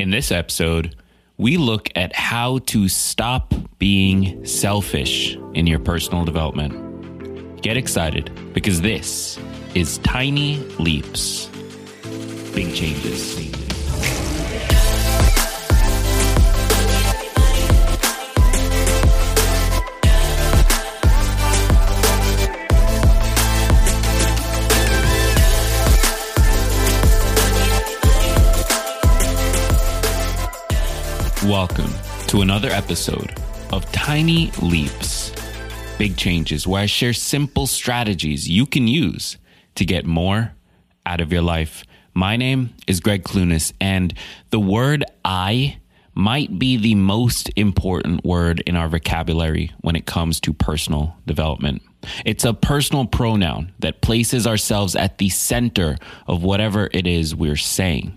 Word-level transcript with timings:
In 0.00 0.08
this 0.08 0.32
episode, 0.32 0.96
we 1.36 1.58
look 1.58 1.90
at 1.94 2.16
how 2.16 2.60
to 2.68 2.88
stop 2.88 3.52
being 3.78 4.46
selfish 4.46 5.36
in 5.52 5.66
your 5.66 5.78
personal 5.78 6.24
development. 6.24 7.60
Get 7.60 7.76
excited 7.76 8.30
because 8.54 8.80
this 8.80 9.38
is 9.74 9.98
Tiny 9.98 10.56
Leaps, 10.78 11.50
Big 12.54 12.74
Changes. 12.74 13.59
Welcome 31.60 31.92
to 32.28 32.40
another 32.40 32.70
episode 32.70 33.38
of 33.70 33.84
Tiny 33.92 34.50
Leaps, 34.62 35.30
Big 35.98 36.16
Changes, 36.16 36.66
where 36.66 36.80
I 36.80 36.86
share 36.86 37.12
simple 37.12 37.66
strategies 37.66 38.48
you 38.48 38.64
can 38.64 38.88
use 38.88 39.36
to 39.74 39.84
get 39.84 40.06
more 40.06 40.54
out 41.04 41.20
of 41.20 41.30
your 41.30 41.42
life. 41.42 41.84
My 42.14 42.38
name 42.38 42.70
is 42.86 43.00
Gregg 43.00 43.24
Clunis, 43.24 43.74
and 43.78 44.14
the 44.48 44.58
word 44.58 45.04
I 45.22 45.76
might 46.14 46.58
be 46.58 46.78
the 46.78 46.94
most 46.94 47.50
important 47.56 48.24
word 48.24 48.60
in 48.60 48.74
our 48.74 48.88
vocabulary 48.88 49.70
when 49.82 49.96
it 49.96 50.06
comes 50.06 50.40
to 50.40 50.54
personal 50.54 51.14
development. 51.26 51.82
It's 52.24 52.46
a 52.46 52.54
personal 52.54 53.04
pronoun 53.04 53.74
that 53.80 54.00
places 54.00 54.46
ourselves 54.46 54.96
at 54.96 55.18
the 55.18 55.28
center 55.28 55.98
of 56.26 56.42
whatever 56.42 56.88
it 56.94 57.06
is 57.06 57.34
we're 57.34 57.56
saying. 57.56 58.16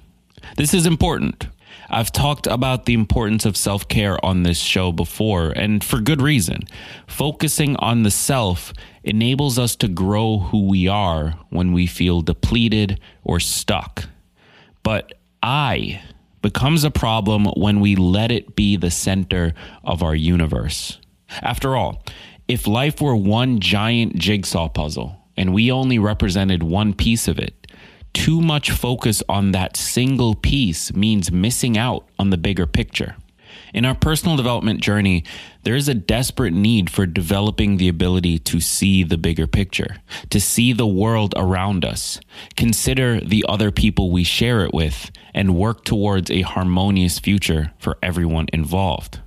This 0.55 0.73
is 0.73 0.85
important 0.85 1.47
I've 1.93 2.11
talked 2.11 2.47
about 2.47 2.85
the 2.85 2.95
importance 2.95 3.45
of 3.45 3.55
self 3.55 3.87
care 3.87 4.23
on 4.25 4.41
this 4.41 4.57
show 4.57 4.91
before, 4.91 5.51
and 5.51 5.83
for 5.83 5.99
good 5.99 6.23
reason. 6.23 6.63
Focusing 7.05 7.75
on 7.75 8.01
the 8.01 8.09
self 8.09 8.73
enables 9.03 9.59
us 9.59 9.75
to 9.75 9.87
grow 9.87 10.39
who 10.39 10.67
we 10.67 10.87
are 10.87 11.35
when 11.49 11.71
we 11.71 11.85
feel 11.85 12.21
depleted 12.21 12.99
or 13.23 13.39
stuck. 13.39 14.05
But 14.81 15.13
I 15.43 16.01
becomes 16.41 16.83
a 16.83 16.89
problem 16.89 17.45
when 17.45 17.79
we 17.79 17.95
let 17.95 18.31
it 18.31 18.55
be 18.55 18.75
the 18.75 18.91
center 18.91 19.53
of 19.83 20.01
our 20.01 20.15
universe. 20.15 20.99
After 21.43 21.75
all, 21.75 22.03
if 22.47 22.65
life 22.65 23.01
were 23.01 23.15
one 23.15 23.59
giant 23.59 24.15
jigsaw 24.15 24.67
puzzle 24.67 25.15
and 25.37 25.53
we 25.53 25.71
only 25.71 25.99
represented 25.99 26.63
one 26.63 26.93
piece 26.93 27.27
of 27.27 27.37
it, 27.37 27.62
too 28.13 28.41
much 28.41 28.71
focus 28.71 29.23
on 29.27 29.51
that 29.51 29.75
single 29.75 30.35
piece 30.35 30.93
means 30.93 31.31
missing 31.31 31.77
out 31.77 32.07
on 32.17 32.29
the 32.29 32.37
bigger 32.37 32.65
picture. 32.65 33.15
In 33.73 33.85
our 33.85 33.95
personal 33.95 34.37
development 34.37 34.81
journey, 34.81 35.23
there 35.63 35.75
is 35.75 35.87
a 35.87 35.93
desperate 35.93 36.53
need 36.53 36.89
for 36.89 37.05
developing 37.05 37.77
the 37.77 37.87
ability 37.87 38.37
to 38.39 38.59
see 38.59 39.03
the 39.03 39.17
bigger 39.17 39.47
picture, 39.47 39.97
to 40.29 40.39
see 40.39 40.73
the 40.73 40.87
world 40.87 41.33
around 41.35 41.83
us, 41.83 42.19
consider 42.55 43.19
the 43.19 43.45
other 43.49 43.71
people 43.71 44.11
we 44.11 44.23
share 44.23 44.63
it 44.63 44.73
with, 44.73 45.11
and 45.33 45.55
work 45.55 45.83
towards 45.83 46.29
a 46.29 46.41
harmonious 46.41 47.19
future 47.19 47.71
for 47.79 47.97
everyone 48.03 48.47
involved. 48.53 49.19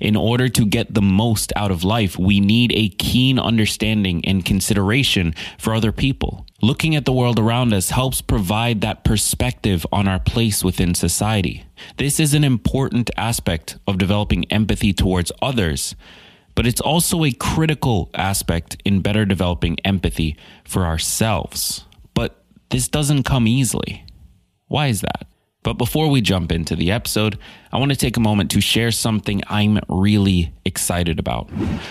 In 0.00 0.16
order 0.16 0.48
to 0.48 0.64
get 0.66 0.94
the 0.94 1.02
most 1.02 1.52
out 1.56 1.70
of 1.70 1.84
life, 1.84 2.18
we 2.18 2.40
need 2.40 2.72
a 2.74 2.88
keen 2.90 3.38
understanding 3.38 4.24
and 4.24 4.44
consideration 4.44 5.34
for 5.58 5.74
other 5.74 5.92
people. 5.92 6.46
Looking 6.60 6.94
at 6.94 7.04
the 7.04 7.12
world 7.12 7.38
around 7.38 7.74
us 7.74 7.90
helps 7.90 8.20
provide 8.20 8.80
that 8.80 9.02
perspective 9.04 9.84
on 9.90 10.06
our 10.06 10.20
place 10.20 10.62
within 10.62 10.94
society. 10.94 11.64
This 11.96 12.20
is 12.20 12.34
an 12.34 12.44
important 12.44 13.10
aspect 13.16 13.78
of 13.86 13.98
developing 13.98 14.44
empathy 14.52 14.92
towards 14.92 15.32
others, 15.42 15.96
but 16.54 16.66
it's 16.66 16.80
also 16.80 17.24
a 17.24 17.32
critical 17.32 18.10
aspect 18.14 18.76
in 18.84 19.00
better 19.00 19.24
developing 19.24 19.78
empathy 19.84 20.36
for 20.64 20.84
ourselves. 20.84 21.84
But 22.14 22.44
this 22.70 22.86
doesn't 22.86 23.24
come 23.24 23.48
easily. 23.48 24.04
Why 24.68 24.86
is 24.86 25.00
that? 25.00 25.26
But 25.62 25.74
before 25.74 26.08
we 26.08 26.20
jump 26.20 26.50
into 26.50 26.74
the 26.74 26.90
episode, 26.90 27.38
I 27.70 27.78
want 27.78 27.92
to 27.92 27.96
take 27.96 28.16
a 28.16 28.20
moment 28.20 28.50
to 28.52 28.60
share 28.60 28.90
something 28.90 29.42
I'm 29.46 29.78
really 29.88 30.52
excited 30.64 31.20
about. 31.20 31.50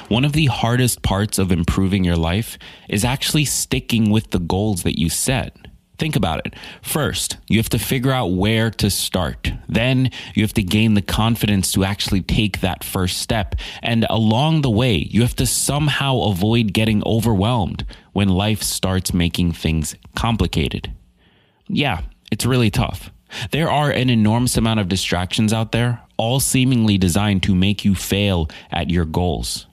One 0.10 0.26
of 0.26 0.34
the 0.34 0.48
hardest 0.48 1.04
parts 1.04 1.40
of 1.40 1.52
improving 1.52 2.04
your 2.04 2.18
life 2.18 2.58
is 2.90 3.06
actually 3.06 3.46
sticking 3.46 4.10
with 4.10 4.32
the 4.32 4.40
goals 4.40 4.84
that 4.84 5.00
you 5.00 5.10
set. 5.10 5.56
Think 5.98 6.16
about 6.16 6.46
it. 6.46 6.56
First, 6.82 7.38
you 7.48 7.60
have 7.60 7.70
to 7.70 7.80
figure 7.80 8.12
out 8.12 8.34
where 8.34 8.72
to 8.72 8.90
start. 8.90 9.52
Then 9.70 10.10
you 10.34 10.42
have 10.42 10.54
to 10.56 10.64
gain 10.64 10.96
the 10.96 11.02
confidence 11.02 11.72
to 11.74 11.84
actually 11.84 12.24
take 12.24 12.60
that 12.62 12.84
first 12.84 13.20
step. 13.20 13.56
And 13.84 14.06
along 14.10 14.64
the 14.64 14.70
way, 14.72 14.96
you 14.96 15.22
have 15.22 15.36
to 15.36 15.46
somehow 15.46 16.22
avoid 16.22 16.74
getting 16.74 17.04
overwhelmed 17.06 17.86
when 18.14 18.30
life 18.30 18.64
starts 18.64 19.14
making 19.14 19.54
things 19.54 19.96
complicated. 20.16 20.92
Yeah, 21.68 22.02
it's 22.32 22.48
really 22.48 22.72
tough. 22.72 23.12
There 23.52 23.70
are 23.70 23.90
an 23.90 24.10
enormous 24.10 24.58
amount 24.58 24.80
of 24.80 24.88
distractions 24.88 25.54
out 25.54 25.72
there, 25.72 26.02
all 26.18 26.40
seemingly 26.40 26.98
designed 26.98 27.44
to 27.44 27.56
make 27.56 27.84
you 27.84 27.96
fail 27.96 28.50
at 28.72 28.90
your 28.90 29.06
goals. 29.06 29.68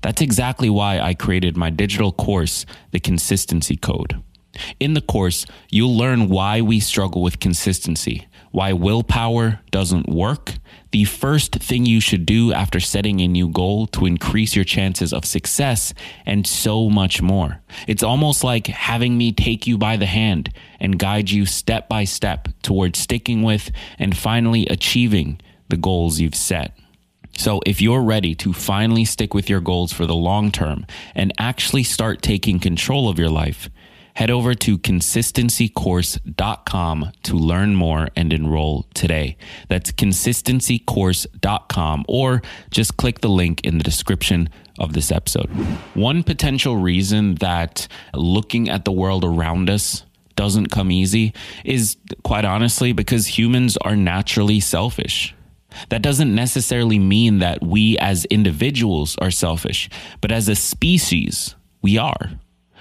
That's 0.00 0.22
exactly 0.22 0.70
why 0.70 1.00
I 1.00 1.14
created 1.14 1.56
my 1.56 1.70
digital 1.70 2.12
course, 2.12 2.64
The 2.92 3.00
Consistency 3.00 3.76
Code. 3.76 4.22
In 4.78 4.94
the 4.94 5.00
course, 5.00 5.44
you'll 5.70 5.96
learn 5.96 6.28
why 6.28 6.60
we 6.60 6.80
struggle 6.80 7.22
with 7.22 7.40
consistency, 7.40 8.27
why 8.50 8.72
willpower 8.72 9.60
doesn't 9.70 10.08
work, 10.08 10.54
the 10.90 11.04
first 11.04 11.56
thing 11.56 11.84
you 11.84 12.00
should 12.00 12.24
do 12.24 12.52
after 12.52 12.80
setting 12.80 13.20
a 13.20 13.28
new 13.28 13.48
goal 13.48 13.86
to 13.88 14.06
increase 14.06 14.56
your 14.56 14.64
chances 14.64 15.12
of 15.12 15.24
success, 15.24 15.92
and 16.24 16.46
so 16.46 16.88
much 16.88 17.20
more. 17.20 17.60
It's 17.86 18.02
almost 18.02 18.42
like 18.42 18.66
having 18.66 19.18
me 19.18 19.32
take 19.32 19.66
you 19.66 19.76
by 19.76 19.96
the 19.96 20.06
hand 20.06 20.52
and 20.80 20.98
guide 20.98 21.30
you 21.30 21.46
step 21.46 21.88
by 21.88 22.04
step 22.04 22.48
towards 22.62 22.98
sticking 22.98 23.42
with 23.42 23.70
and 23.98 24.16
finally 24.16 24.66
achieving 24.66 25.40
the 25.68 25.76
goals 25.76 26.20
you've 26.20 26.34
set. 26.34 26.76
So, 27.36 27.60
if 27.66 27.80
you're 27.80 28.02
ready 28.02 28.34
to 28.36 28.52
finally 28.52 29.04
stick 29.04 29.32
with 29.32 29.48
your 29.48 29.60
goals 29.60 29.92
for 29.92 30.06
the 30.06 30.14
long 30.14 30.50
term 30.50 30.86
and 31.14 31.32
actually 31.38 31.84
start 31.84 32.20
taking 32.20 32.58
control 32.58 33.08
of 33.08 33.16
your 33.16 33.28
life, 33.28 33.70
head 34.18 34.30
over 34.32 34.52
to 34.52 34.76
consistencycourse.com 34.78 37.12
to 37.22 37.36
learn 37.36 37.76
more 37.76 38.08
and 38.16 38.32
enroll 38.32 38.84
today. 38.92 39.36
That's 39.68 39.92
consistencycourse.com 39.92 42.04
or 42.08 42.42
just 42.72 42.96
click 42.96 43.20
the 43.20 43.28
link 43.28 43.60
in 43.60 43.78
the 43.78 43.84
description 43.84 44.48
of 44.80 44.92
this 44.92 45.12
episode. 45.12 45.48
One 45.94 46.24
potential 46.24 46.78
reason 46.78 47.36
that 47.36 47.86
looking 48.12 48.68
at 48.68 48.84
the 48.84 48.90
world 48.90 49.24
around 49.24 49.70
us 49.70 50.02
doesn't 50.34 50.72
come 50.72 50.90
easy 50.90 51.32
is 51.64 51.96
quite 52.24 52.44
honestly 52.44 52.92
because 52.92 53.38
humans 53.38 53.76
are 53.82 53.94
naturally 53.94 54.58
selfish. 54.58 55.32
That 55.90 56.02
doesn't 56.02 56.34
necessarily 56.34 56.98
mean 56.98 57.38
that 57.38 57.62
we 57.62 57.96
as 57.98 58.24
individuals 58.24 59.16
are 59.18 59.30
selfish, 59.30 59.88
but 60.20 60.32
as 60.32 60.48
a 60.48 60.56
species, 60.56 61.54
we 61.82 61.98
are. 61.98 62.32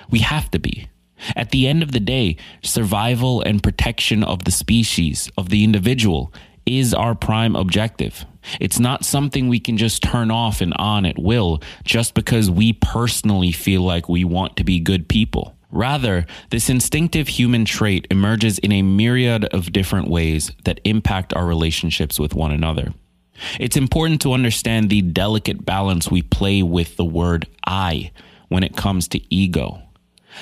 We 0.09 0.17
have 0.19 0.49
to 0.49 0.57
be. 0.57 0.87
At 1.35 1.51
the 1.51 1.67
end 1.67 1.83
of 1.83 1.91
the 1.91 1.99
day, 1.99 2.37
survival 2.63 3.41
and 3.41 3.63
protection 3.63 4.23
of 4.23 4.43
the 4.43 4.51
species, 4.51 5.29
of 5.37 5.49
the 5.49 5.63
individual, 5.63 6.33
is 6.65 6.93
our 6.93 7.15
prime 7.15 7.55
objective. 7.55 8.25
It's 8.59 8.79
not 8.79 9.05
something 9.05 9.47
we 9.47 9.59
can 9.59 9.77
just 9.77 10.03
turn 10.03 10.31
off 10.31 10.61
and 10.61 10.73
on 10.75 11.05
at 11.05 11.17
will 11.17 11.61
just 11.83 12.13
because 12.13 12.49
we 12.49 12.73
personally 12.73 13.51
feel 13.51 13.81
like 13.81 14.09
we 14.09 14.23
want 14.23 14.57
to 14.57 14.63
be 14.63 14.79
good 14.79 15.07
people. 15.07 15.55
Rather, 15.69 16.25
this 16.49 16.69
instinctive 16.69 17.27
human 17.27 17.65
trait 17.65 18.07
emerges 18.09 18.57
in 18.59 18.71
a 18.71 18.81
myriad 18.81 19.45
of 19.45 19.73
different 19.73 20.09
ways 20.09 20.51
that 20.63 20.79
impact 20.85 21.33
our 21.33 21.45
relationships 21.45 22.19
with 22.19 22.33
one 22.33 22.51
another. 22.51 22.93
It's 23.59 23.77
important 23.77 24.21
to 24.21 24.33
understand 24.33 24.89
the 24.89 25.01
delicate 25.01 25.65
balance 25.65 26.09
we 26.09 26.21
play 26.21 26.63
with 26.63 26.95
the 26.95 27.05
word 27.05 27.47
I 27.65 28.11
when 28.47 28.63
it 28.63 28.75
comes 28.75 29.07
to 29.09 29.33
ego. 29.33 29.81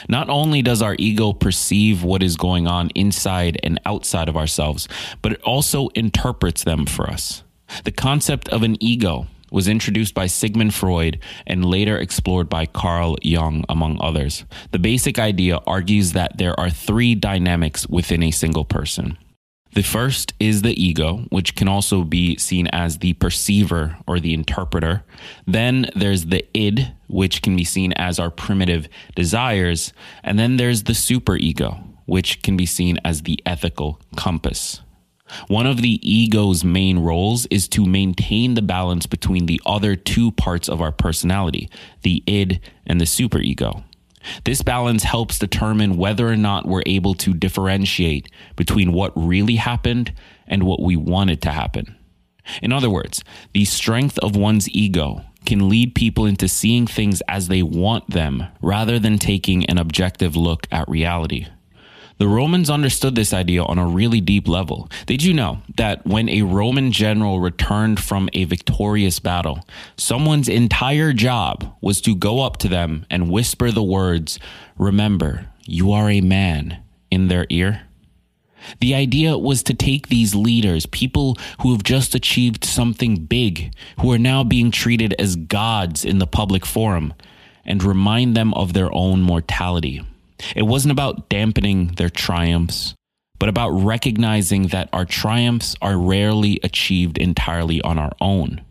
Not 0.09 0.30
only 0.30 0.62
does 0.62 0.81
our 0.81 0.95
ego 1.00 1.33
perceive 1.33 2.03
what 2.03 2.24
is 2.24 2.38
going 2.38 2.68
on 2.68 2.89
inside 2.95 3.59
and 3.63 3.80
outside 3.86 4.30
of 4.30 4.38
ourselves, 4.38 4.88
but 5.21 5.33
it 5.33 5.42
also 5.42 5.89
interprets 5.89 6.63
them 6.63 6.86
for 6.86 7.09
us. 7.09 7.44
The 7.83 7.92
concept 7.92 8.50
of 8.50 8.63
an 8.63 8.81
ego 8.81 9.27
was 9.51 9.68
introduced 9.68 10.13
by 10.13 10.27
Sigmund 10.27 10.74
Freud 10.74 11.19
and 11.47 11.63
later 11.63 11.97
explored 11.97 12.50
by 12.50 12.65
Carl 12.65 13.15
Jung, 13.21 13.63
among 13.69 13.97
others. 14.01 14.44
The 14.71 14.80
basic 14.80 15.18
idea 15.18 15.59
argues 15.65 16.12
that 16.13 16.38
there 16.38 16.59
are 16.59 16.69
three 16.69 17.15
dynamics 17.15 17.88
within 17.88 18.24
a 18.24 18.31
single 18.31 18.65
person 18.65 19.18
the 19.75 19.83
first 19.83 20.33
is 20.39 20.62
the 20.62 20.81
ego, 20.81 21.25
which 21.30 21.56
can 21.56 21.68
also 21.68 22.04
be 22.04 22.38
seen 22.38 22.68
as 22.68 23.00
the 23.00 23.13
perceiver 23.13 23.98
or 24.07 24.22
the 24.22 24.33
interpreter. 24.33 25.04
Then 25.45 25.89
there's 25.94 26.27
the 26.27 26.45
id, 26.57 26.94
which 27.07 27.42
can 27.42 27.57
be 27.57 27.66
seen 27.66 27.92
as 27.94 28.18
our 28.18 28.31
primitive 28.31 28.88
desires. 29.16 29.92
And 30.24 30.39
then 30.39 30.56
there's 30.56 30.83
the 30.83 30.94
superego, 30.94 31.83
which 32.06 32.42
can 32.42 32.56
be 32.56 32.66
seen 32.66 33.00
as 33.04 33.24
the 33.24 33.38
ethical 33.45 34.00
compass. 34.16 34.81
One 35.48 35.66
of 35.66 35.81
the 35.81 36.00
ego's 36.10 36.63
main 36.63 37.00
roles 37.00 37.45
is 37.48 37.68
to 37.69 37.86
maintain 37.86 38.54
the 38.54 38.62
balance 38.62 39.06
between 39.06 39.45
the 39.45 39.62
other 39.66 39.98
two 39.98 40.31
parts 40.31 40.69
of 40.69 40.81
our 40.81 40.92
personality, 40.94 41.69
the 42.04 42.24
id 42.28 42.62
and 42.86 43.01
the 43.01 43.06
superego. 43.06 43.83
This 44.44 44.62
balance 44.62 45.04
helps 45.04 45.39
determine 45.39 45.98
whether 45.98 46.27
or 46.27 46.36
not 46.38 46.68
we're 46.68 46.83
able 46.86 47.13
to 47.16 47.33
differentiate 47.33 48.30
between 48.56 48.92
what 48.92 49.12
really 49.16 49.56
happened 49.56 50.13
and 50.48 50.63
what 50.63 50.81
we 50.81 50.95
wanted 50.95 51.42
to 51.44 51.51
happen. 51.51 51.95
In 52.62 52.72
other 52.72 52.89
words, 52.89 53.24
the 53.54 53.66
strength 53.66 54.19
of 54.19 54.36
one's 54.36 54.69
ego 54.69 55.22
can 55.45 55.69
lead 55.69 55.95
people 55.95 56.25
into 56.25 56.48
seeing 56.48 56.88
things 56.88 57.22
as 57.27 57.48
they 57.48 57.63
want 57.63 58.10
them 58.10 58.48
rather 58.62 59.00
than 59.00 59.18
taking 59.18 59.66
an 59.66 59.77
objective 59.77 60.36
look 60.36 60.68
at 60.71 60.88
reality. 60.88 61.48
The 62.17 62.27
Romans 62.29 62.69
understood 62.69 63.15
this 63.15 63.33
idea 63.33 63.63
on 63.63 63.77
a 63.77 63.85
really 63.85 64.21
deep 64.21 64.47
level. 64.47 64.89
Did 65.06 65.21
you 65.21 65.33
know 65.33 65.62
that 65.75 66.07
when 66.07 66.29
a 66.29 66.44
Roman 66.44 66.94
general 66.94 67.41
returned 67.41 68.00
from 68.00 68.29
a 68.31 68.45
victorious 68.45 69.19
battle, 69.19 69.67
someone's 69.97 70.47
entire 70.47 71.12
job 71.12 71.75
was 71.81 72.00
to 72.01 72.15
go 72.15 72.41
up 72.41 72.56
to 72.57 72.69
them 72.69 73.06
and 73.09 73.29
whisper 73.29 73.69
the 73.69 73.83
words, 73.83 74.39
Remember, 74.77 75.47
you 75.65 75.91
are 75.91 76.09
a 76.09 76.21
man, 76.21 76.81
in 77.12 77.27
their 77.27 77.47
ear? 77.50 77.81
The 78.79 78.95
idea 78.95 79.38
was 79.38 79.61
to 79.63 79.73
take 79.73 80.07
these 80.07 80.33
leaders, 80.33 80.85
people 80.85 81.38
who 81.61 81.73
have 81.73 81.83
just 81.83 82.15
achieved 82.15 82.63
something 82.63 83.25
big, 83.25 83.73
who 84.00 84.11
are 84.13 84.18
now 84.18 84.44
being 84.44 84.71
treated 84.71 85.13
as 85.19 85.35
gods 85.35 86.06
in 86.06 86.19
the 86.19 86.27
public 86.27 86.65
forum, 86.65 87.13
and 87.65 87.83
remind 87.83 88.38
them 88.38 88.53
of 88.53 88.71
their 88.71 88.94
own 88.94 89.21
mortality. 89.21 90.01
It 90.55 90.63
wasn't 90.63 90.91
about 90.91 91.29
dampening 91.29 91.87
their 91.95 92.09
triumphs, 92.09 92.95
but 93.39 93.49
about 93.49 93.69
recognizing 93.69 94.67
that 94.67 94.89
our 94.93 95.05
triumphs 95.05 95.75
are 95.81 95.97
rarely 95.97 96.59
achieved 96.63 97.17
entirely 97.17 97.81
on 97.81 97.99
our 97.99 98.11
own. 98.21 98.61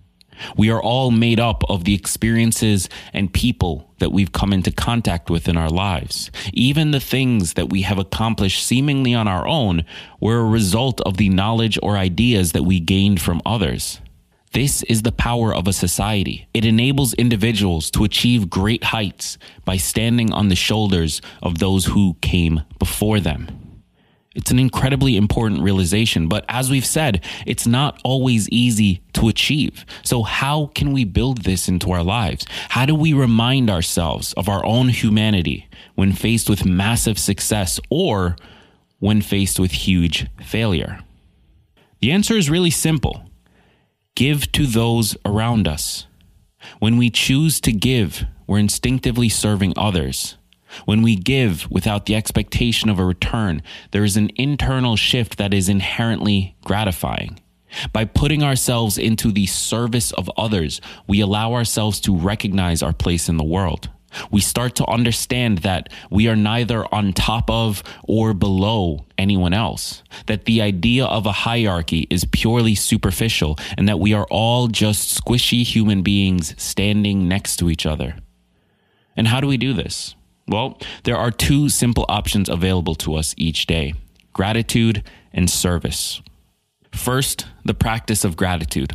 We 0.56 0.70
are 0.70 0.82
all 0.82 1.10
made 1.10 1.38
up 1.38 1.62
of 1.68 1.84
the 1.84 1.94
experiences 1.94 2.88
and 3.12 3.32
people 3.32 3.90
that 3.98 4.10
we've 4.10 4.32
come 4.32 4.52
into 4.52 4.72
contact 4.72 5.30
with 5.30 5.48
in 5.48 5.56
our 5.56 5.70
lives. 5.70 6.30
Even 6.52 6.90
the 6.90 7.00
things 7.00 7.54
that 7.54 7.70
we 7.70 7.82
have 7.82 7.98
accomplished 7.98 8.64
seemingly 8.64 9.14
on 9.14 9.28
our 9.28 9.46
own 9.46 9.84
were 10.20 10.38
a 10.38 10.44
result 10.44 11.00
of 11.02 11.16
the 11.16 11.28
knowledge 11.28 11.78
or 11.82 11.96
ideas 11.96 12.52
that 12.52 12.64
we 12.64 12.80
gained 12.80 13.20
from 13.20 13.40
others. 13.46 14.00
This 14.54 14.84
is 14.84 15.02
the 15.02 15.10
power 15.10 15.52
of 15.52 15.66
a 15.66 15.72
society. 15.72 16.46
It 16.54 16.64
enables 16.64 17.12
individuals 17.14 17.90
to 17.90 18.04
achieve 18.04 18.48
great 18.48 18.84
heights 18.84 19.36
by 19.64 19.78
standing 19.78 20.32
on 20.32 20.48
the 20.48 20.54
shoulders 20.54 21.20
of 21.42 21.58
those 21.58 21.86
who 21.86 22.16
came 22.20 22.62
before 22.78 23.18
them. 23.18 23.48
It's 24.36 24.52
an 24.52 24.60
incredibly 24.60 25.16
important 25.16 25.62
realization, 25.62 26.28
but 26.28 26.44
as 26.48 26.70
we've 26.70 26.86
said, 26.86 27.24
it's 27.46 27.66
not 27.66 28.00
always 28.04 28.48
easy 28.50 29.02
to 29.14 29.26
achieve. 29.26 29.84
So, 30.04 30.22
how 30.22 30.66
can 30.66 30.92
we 30.92 31.04
build 31.04 31.42
this 31.42 31.68
into 31.68 31.90
our 31.90 32.04
lives? 32.04 32.46
How 32.68 32.86
do 32.86 32.94
we 32.94 33.12
remind 33.12 33.68
ourselves 33.70 34.34
of 34.34 34.48
our 34.48 34.64
own 34.64 34.88
humanity 34.88 35.68
when 35.96 36.12
faced 36.12 36.48
with 36.48 36.64
massive 36.64 37.18
success 37.18 37.80
or 37.90 38.36
when 39.00 39.20
faced 39.20 39.58
with 39.58 39.72
huge 39.72 40.28
failure? 40.44 41.00
The 42.00 42.12
answer 42.12 42.36
is 42.36 42.48
really 42.48 42.70
simple 42.70 43.23
give 44.14 44.50
to 44.52 44.66
those 44.66 45.16
around 45.24 45.66
us. 45.66 46.06
When 46.78 46.96
we 46.96 47.10
choose 47.10 47.60
to 47.62 47.72
give, 47.72 48.24
we're 48.46 48.58
instinctively 48.58 49.28
serving 49.28 49.74
others. 49.76 50.36
When 50.84 51.02
we 51.02 51.16
give 51.16 51.70
without 51.70 52.06
the 52.06 52.16
expectation 52.16 52.90
of 52.90 52.98
a 52.98 53.04
return, 53.04 53.62
there 53.92 54.04
is 54.04 54.16
an 54.16 54.30
internal 54.36 54.96
shift 54.96 55.38
that 55.38 55.54
is 55.54 55.68
inherently 55.68 56.56
gratifying. 56.64 57.40
By 57.92 58.04
putting 58.04 58.42
ourselves 58.42 58.98
into 58.98 59.32
the 59.32 59.46
service 59.46 60.12
of 60.12 60.30
others, 60.36 60.80
we 61.06 61.20
allow 61.20 61.54
ourselves 61.54 62.00
to 62.00 62.16
recognize 62.16 62.82
our 62.82 62.92
place 62.92 63.28
in 63.28 63.36
the 63.36 63.44
world 63.44 63.90
we 64.30 64.40
start 64.40 64.74
to 64.76 64.86
understand 64.86 65.58
that 65.58 65.88
we 66.10 66.28
are 66.28 66.36
neither 66.36 66.84
on 66.94 67.12
top 67.12 67.50
of 67.50 67.82
or 68.04 68.34
below 68.34 69.04
anyone 69.18 69.52
else, 69.52 70.02
that 70.26 70.44
the 70.44 70.60
idea 70.62 71.04
of 71.04 71.26
a 71.26 71.32
hierarchy 71.32 72.06
is 72.10 72.24
purely 72.26 72.74
superficial, 72.74 73.58
and 73.76 73.88
that 73.88 74.00
we 74.00 74.12
are 74.12 74.26
all 74.30 74.68
just 74.68 75.22
squishy 75.22 75.62
human 75.62 76.02
beings 76.02 76.54
standing 76.60 77.28
next 77.28 77.56
to 77.56 77.70
each 77.70 77.86
other. 77.86 78.16
And 79.16 79.28
how 79.28 79.40
do 79.40 79.46
we 79.46 79.56
do 79.56 79.72
this? 79.72 80.14
Well, 80.46 80.78
there 81.04 81.16
are 81.16 81.30
two 81.30 81.68
simple 81.68 82.04
options 82.08 82.48
available 82.48 82.94
to 82.96 83.14
us 83.14 83.34
each 83.36 83.66
day 83.66 83.94
gratitude 84.32 85.02
and 85.32 85.48
service. 85.48 86.20
First, 86.92 87.46
the 87.64 87.74
practice 87.74 88.24
of 88.24 88.36
gratitude. 88.36 88.92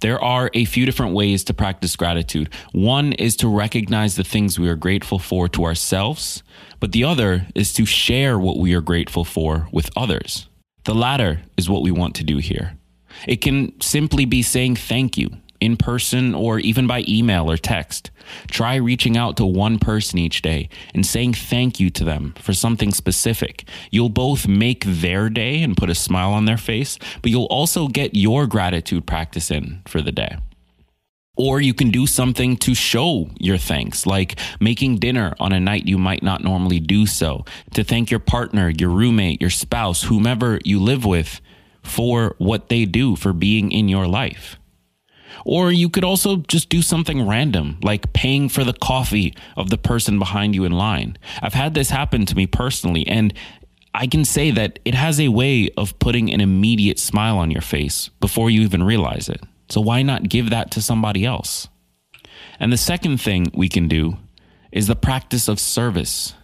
There 0.00 0.22
are 0.22 0.50
a 0.54 0.64
few 0.64 0.86
different 0.86 1.14
ways 1.14 1.44
to 1.44 1.54
practice 1.54 1.96
gratitude. 1.96 2.52
One 2.72 3.12
is 3.12 3.36
to 3.36 3.48
recognize 3.48 4.16
the 4.16 4.24
things 4.24 4.58
we 4.58 4.68
are 4.68 4.76
grateful 4.76 5.18
for 5.18 5.48
to 5.48 5.64
ourselves, 5.64 6.42
but 6.80 6.92
the 6.92 7.04
other 7.04 7.46
is 7.54 7.72
to 7.74 7.86
share 7.86 8.38
what 8.38 8.58
we 8.58 8.74
are 8.74 8.80
grateful 8.80 9.24
for 9.24 9.68
with 9.72 9.90
others. 9.96 10.48
The 10.84 10.94
latter 10.94 11.40
is 11.56 11.68
what 11.68 11.82
we 11.82 11.90
want 11.90 12.14
to 12.16 12.24
do 12.24 12.38
here. 12.38 12.76
It 13.26 13.40
can 13.40 13.80
simply 13.80 14.24
be 14.24 14.42
saying 14.42 14.76
thank 14.76 15.16
you 15.16 15.30
in 15.60 15.76
person 15.76 16.34
or 16.34 16.58
even 16.58 16.86
by 16.86 17.04
email 17.08 17.50
or 17.50 17.56
text. 17.56 18.10
Try 18.48 18.76
reaching 18.76 19.16
out 19.16 19.36
to 19.36 19.46
one 19.46 19.78
person 19.78 20.18
each 20.18 20.42
day 20.42 20.68
and 20.94 21.06
saying 21.06 21.34
thank 21.34 21.78
you 21.78 21.90
to 21.90 22.04
them 22.04 22.34
for 22.38 22.52
something 22.52 22.92
specific. 22.92 23.68
You'll 23.90 24.08
both 24.08 24.48
make 24.48 24.84
their 24.84 25.28
day 25.28 25.62
and 25.62 25.76
put 25.76 25.90
a 25.90 25.94
smile 25.94 26.32
on 26.32 26.44
their 26.44 26.56
face, 26.56 26.98
but 27.22 27.30
you'll 27.30 27.44
also 27.44 27.88
get 27.88 28.14
your 28.14 28.46
gratitude 28.46 29.06
practice 29.06 29.50
in 29.50 29.82
for 29.86 30.02
the 30.02 30.12
day. 30.12 30.36
Or 31.36 31.60
you 31.60 31.74
can 31.74 31.90
do 31.90 32.06
something 32.06 32.56
to 32.58 32.74
show 32.74 33.28
your 33.38 33.58
thanks, 33.58 34.06
like 34.06 34.38
making 34.58 34.96
dinner 34.96 35.34
on 35.38 35.52
a 35.52 35.60
night 35.60 35.86
you 35.86 35.98
might 35.98 36.22
not 36.22 36.42
normally 36.42 36.80
do 36.80 37.04
so, 37.04 37.44
to 37.74 37.84
thank 37.84 38.10
your 38.10 38.20
partner, 38.20 38.70
your 38.70 38.88
roommate, 38.88 39.40
your 39.40 39.50
spouse, 39.50 40.04
whomever 40.04 40.58
you 40.64 40.80
live 40.80 41.04
with 41.04 41.42
for 41.82 42.34
what 42.38 42.70
they 42.70 42.86
do 42.86 43.16
for 43.16 43.34
being 43.34 43.70
in 43.70 43.88
your 43.88 44.06
life. 44.06 44.58
Or 45.44 45.70
you 45.70 45.88
could 45.88 46.04
also 46.04 46.36
just 46.36 46.68
do 46.68 46.82
something 46.82 47.26
random, 47.26 47.78
like 47.82 48.12
paying 48.12 48.48
for 48.48 48.64
the 48.64 48.72
coffee 48.72 49.34
of 49.56 49.70
the 49.70 49.78
person 49.78 50.18
behind 50.18 50.54
you 50.54 50.64
in 50.64 50.72
line. 50.72 51.18
I've 51.42 51.54
had 51.54 51.74
this 51.74 51.90
happen 51.90 52.26
to 52.26 52.34
me 52.34 52.46
personally, 52.46 53.06
and 53.06 53.32
I 53.94 54.06
can 54.06 54.24
say 54.24 54.50
that 54.50 54.78
it 54.84 54.94
has 54.94 55.18
a 55.18 55.28
way 55.28 55.70
of 55.76 55.98
putting 55.98 56.32
an 56.32 56.40
immediate 56.40 56.98
smile 56.98 57.38
on 57.38 57.50
your 57.50 57.62
face 57.62 58.10
before 58.20 58.50
you 58.50 58.60
even 58.62 58.82
realize 58.82 59.28
it. 59.28 59.40
So 59.68 59.80
why 59.80 60.02
not 60.02 60.28
give 60.28 60.50
that 60.50 60.70
to 60.72 60.82
somebody 60.82 61.24
else? 61.24 61.68
And 62.60 62.72
the 62.72 62.76
second 62.76 63.20
thing 63.20 63.50
we 63.54 63.68
can 63.68 63.88
do 63.88 64.18
is 64.70 64.86
the 64.86 64.96
practice 64.96 65.48
of 65.48 65.58
service. 65.58 66.34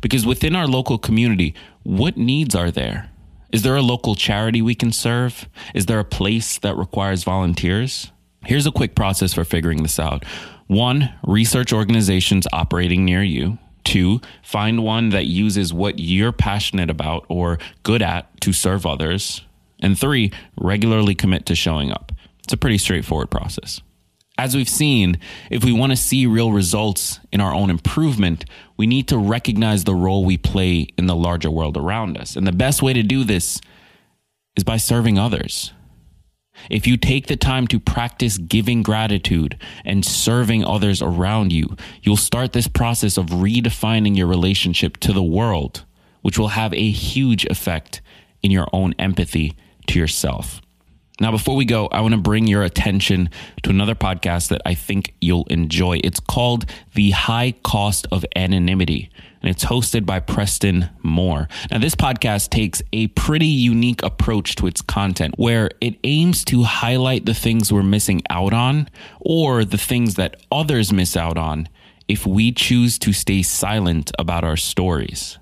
Because 0.00 0.26
within 0.26 0.56
our 0.56 0.66
local 0.66 0.98
community, 0.98 1.54
what 1.82 2.16
needs 2.16 2.54
are 2.54 2.70
there? 2.70 3.10
Is 3.52 3.62
there 3.62 3.76
a 3.76 3.82
local 3.82 4.14
charity 4.14 4.60
we 4.60 4.74
can 4.74 4.92
serve? 4.92 5.48
Is 5.74 5.86
there 5.86 5.98
a 5.98 6.04
place 6.04 6.58
that 6.58 6.76
requires 6.76 7.24
volunteers? 7.24 8.12
Here's 8.48 8.66
a 8.66 8.72
quick 8.72 8.94
process 8.94 9.34
for 9.34 9.44
figuring 9.44 9.82
this 9.82 10.00
out. 10.00 10.24
One, 10.68 11.12
research 11.22 11.70
organizations 11.70 12.46
operating 12.50 13.04
near 13.04 13.22
you. 13.22 13.58
Two, 13.84 14.22
find 14.42 14.82
one 14.82 15.10
that 15.10 15.26
uses 15.26 15.74
what 15.74 15.98
you're 15.98 16.32
passionate 16.32 16.88
about 16.88 17.26
or 17.28 17.58
good 17.82 18.00
at 18.00 18.40
to 18.40 18.54
serve 18.54 18.86
others. 18.86 19.42
And 19.80 19.98
three, 19.98 20.32
regularly 20.58 21.14
commit 21.14 21.44
to 21.44 21.54
showing 21.54 21.92
up. 21.92 22.10
It's 22.42 22.54
a 22.54 22.56
pretty 22.56 22.78
straightforward 22.78 23.30
process. 23.30 23.82
As 24.38 24.56
we've 24.56 24.66
seen, 24.66 25.18
if 25.50 25.62
we 25.62 25.74
want 25.74 25.92
to 25.92 25.96
see 25.96 26.24
real 26.24 26.50
results 26.50 27.20
in 27.30 27.42
our 27.42 27.52
own 27.52 27.68
improvement, 27.68 28.46
we 28.78 28.86
need 28.86 29.08
to 29.08 29.18
recognize 29.18 29.84
the 29.84 29.94
role 29.94 30.24
we 30.24 30.38
play 30.38 30.88
in 30.96 31.04
the 31.04 31.14
larger 31.14 31.50
world 31.50 31.76
around 31.76 32.16
us. 32.16 32.34
And 32.34 32.46
the 32.46 32.52
best 32.52 32.80
way 32.80 32.94
to 32.94 33.02
do 33.02 33.24
this 33.24 33.60
is 34.56 34.64
by 34.64 34.78
serving 34.78 35.18
others. 35.18 35.74
If 36.70 36.86
you 36.86 36.96
take 36.96 37.26
the 37.26 37.36
time 37.36 37.66
to 37.68 37.80
practice 37.80 38.38
giving 38.38 38.82
gratitude 38.82 39.58
and 39.84 40.04
serving 40.04 40.64
others 40.64 41.02
around 41.02 41.52
you, 41.52 41.76
you'll 42.02 42.16
start 42.16 42.52
this 42.52 42.68
process 42.68 43.16
of 43.16 43.26
redefining 43.26 44.16
your 44.16 44.26
relationship 44.26 44.96
to 44.98 45.12
the 45.12 45.22
world, 45.22 45.84
which 46.22 46.38
will 46.38 46.48
have 46.48 46.72
a 46.74 46.90
huge 46.90 47.44
effect 47.46 48.00
in 48.42 48.50
your 48.50 48.68
own 48.72 48.94
empathy 48.98 49.56
to 49.86 49.98
yourself. 49.98 50.60
Now, 51.20 51.32
before 51.32 51.56
we 51.56 51.64
go, 51.64 51.88
I 51.88 52.00
want 52.00 52.14
to 52.14 52.20
bring 52.20 52.46
your 52.46 52.62
attention 52.62 53.28
to 53.64 53.70
another 53.70 53.96
podcast 53.96 54.48
that 54.50 54.62
I 54.64 54.74
think 54.74 55.14
you'll 55.20 55.46
enjoy. 55.50 55.98
It's 56.04 56.20
called 56.20 56.66
The 56.94 57.10
High 57.10 57.54
Cost 57.64 58.06
of 58.12 58.24
Anonymity, 58.36 59.10
and 59.42 59.50
it's 59.50 59.64
hosted 59.64 60.06
by 60.06 60.20
Preston 60.20 60.90
Moore. 61.02 61.48
Now, 61.72 61.78
this 61.78 61.96
podcast 61.96 62.50
takes 62.50 62.82
a 62.92 63.08
pretty 63.08 63.48
unique 63.48 64.04
approach 64.04 64.54
to 64.56 64.68
its 64.68 64.80
content 64.80 65.34
where 65.38 65.70
it 65.80 65.96
aims 66.04 66.44
to 66.46 66.62
highlight 66.62 67.26
the 67.26 67.34
things 67.34 67.72
we're 67.72 67.82
missing 67.82 68.22
out 68.30 68.52
on 68.52 68.88
or 69.18 69.64
the 69.64 69.78
things 69.78 70.14
that 70.14 70.36
others 70.52 70.92
miss 70.92 71.16
out 71.16 71.36
on 71.36 71.68
if 72.06 72.26
we 72.28 72.52
choose 72.52 72.96
to 73.00 73.12
stay 73.12 73.42
silent 73.42 74.12
about 74.20 74.44
our 74.44 74.56
stories. 74.56 75.38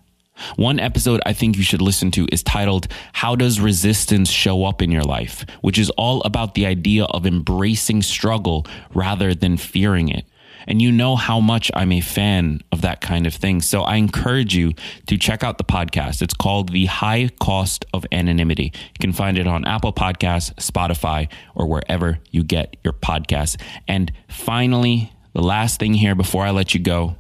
One 0.57 0.79
episode 0.79 1.21
I 1.27 1.33
think 1.33 1.57
you 1.57 1.63
should 1.63 1.83
listen 1.83 2.11
to 2.13 2.27
is 2.33 2.43
titled, 2.43 2.89
How 3.13 3.37
Does 3.37 3.61
Resistance 3.61 4.31
Show 4.31 4.65
Up 4.65 4.83
in 4.83 4.91
Your 4.91 5.03
Life? 5.03 5.45
which 5.61 5.79
is 5.79 5.91
all 5.91 6.23
about 6.23 6.55
the 6.55 6.67
idea 6.67 7.05
of 7.05 7.27
embracing 7.27 8.03
struggle 8.03 8.67
rather 8.95 9.35
than 9.35 9.57
fearing 9.57 10.09
it. 10.09 10.25
And 10.69 10.83
you 10.83 10.91
know 10.91 11.15
how 11.15 11.39
much 11.39 11.71
I'm 11.75 11.93
a 11.93 12.01
fan 12.01 12.61
of 12.73 12.81
that 12.81 13.01
kind 13.01 13.27
of 13.27 13.35
thing. 13.35 13.63
So 13.63 13.83
I 13.83 13.97
encourage 13.97 14.55
you 14.57 14.73
to 15.07 15.17
check 15.17 15.45
out 15.45 15.59
the 15.59 15.65
podcast. 15.65 16.23
It's 16.23 16.35
called 16.35 16.73
The 16.73 16.87
High 16.87 17.31
Cost 17.41 17.85
of 17.95 18.05
Anonymity. 18.11 18.73
You 18.75 18.99
can 19.01 19.13
find 19.13 19.39
it 19.39 19.47
on 19.47 19.65
Apple 19.65 19.93
Podcasts, 19.93 20.55
Spotify, 20.55 21.29
or 21.55 21.67
wherever 21.67 22.19
you 22.31 22.43
get 22.43 22.77
your 22.83 22.95
podcasts. 22.95 23.61
And 23.87 24.13
finally, 24.29 25.13
the 25.35 25.43
last 25.43 25.79
thing 25.79 25.95
here 25.95 26.15
before 26.15 26.45
I 26.45 26.51
let 26.51 26.75
you 26.75 26.81
go 26.81 27.17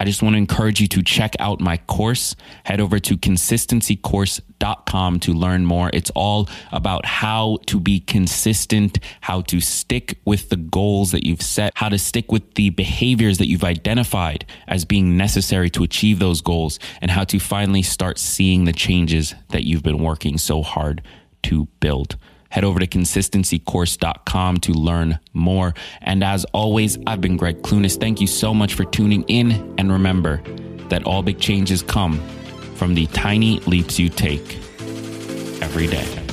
I 0.00 0.04
just 0.04 0.22
want 0.22 0.32
to 0.32 0.38
encourage 0.38 0.80
you 0.80 0.88
to 0.88 1.02
check 1.02 1.36
out 1.38 1.60
my 1.60 1.76
course. 1.76 2.34
Head 2.64 2.80
over 2.80 2.98
to 3.00 3.18
consistencycourse.com 3.18 5.20
to 5.20 5.34
learn 5.34 5.66
more. 5.66 5.90
It's 5.92 6.10
all 6.14 6.48
about 6.72 7.04
how 7.04 7.58
to 7.66 7.78
be 7.78 8.00
consistent, 8.00 8.98
how 9.20 9.42
to 9.42 9.60
stick 9.60 10.18
with 10.24 10.48
the 10.48 10.56
goals 10.56 11.12
that 11.12 11.26
you've 11.26 11.42
set, 11.42 11.74
how 11.76 11.90
to 11.90 11.98
stick 11.98 12.32
with 12.32 12.54
the 12.54 12.70
behaviors 12.70 13.36
that 13.38 13.48
you've 13.48 13.62
identified 13.62 14.46
as 14.66 14.86
being 14.86 15.18
necessary 15.18 15.68
to 15.68 15.84
achieve 15.84 16.18
those 16.18 16.40
goals, 16.40 16.78
and 17.02 17.10
how 17.10 17.24
to 17.24 17.38
finally 17.38 17.82
start 17.82 18.18
seeing 18.18 18.64
the 18.64 18.72
changes 18.72 19.34
that 19.50 19.64
you've 19.64 19.82
been 19.82 20.02
working 20.02 20.38
so 20.38 20.62
hard 20.62 21.02
to 21.42 21.66
build. 21.80 22.16
Head 22.50 22.64
over 22.64 22.78
to 22.78 22.86
consistencycourse.com 22.86 24.58
to 24.58 24.72
learn 24.72 25.18
more. 25.32 25.74
And 26.02 26.22
as 26.22 26.44
always, 26.52 26.98
I've 27.06 27.20
been 27.20 27.36
Gregg 27.36 27.62
Clunis. 27.62 27.98
Thank 27.98 28.20
you 28.20 28.26
so 28.26 28.52
much 28.52 28.74
for 28.74 28.84
tuning 28.84 29.22
in. 29.28 29.74
And 29.78 29.90
remember 29.90 30.42
that 30.88 31.04
all 31.04 31.22
big 31.22 31.40
changes 31.40 31.82
come 31.82 32.20
from 32.74 32.94
the 32.94 33.06
tiny 33.08 33.60
leaps 33.60 33.98
you 33.98 34.08
take 34.08 34.56
every 35.62 35.86
day. 35.86 36.29